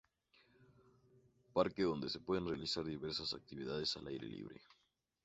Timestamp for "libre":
4.27-4.59